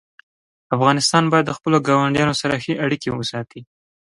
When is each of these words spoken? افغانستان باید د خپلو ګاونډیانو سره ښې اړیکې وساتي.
افغانستان 0.75 1.23
باید 1.31 1.45
د 1.47 1.51
خپلو 1.57 1.77
ګاونډیانو 1.87 2.39
سره 2.41 2.55
ښې 2.63 2.73
اړیکې 2.85 3.09
وساتي. 3.11 3.61